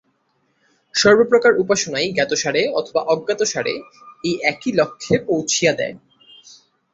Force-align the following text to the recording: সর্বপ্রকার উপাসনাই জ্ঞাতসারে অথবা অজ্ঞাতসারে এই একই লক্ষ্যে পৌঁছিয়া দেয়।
সর্বপ্রকার 0.95 1.53
উপাসনাই 1.55 2.07
জ্ঞাতসারে 2.11 2.61
অথবা 2.73 3.01
অজ্ঞাতসারে 3.07 3.73
এই 4.23 4.35
একই 4.43 4.71
লক্ষ্যে 4.71 5.15
পৌঁছিয়া 5.27 5.71
দেয়। 5.73 5.95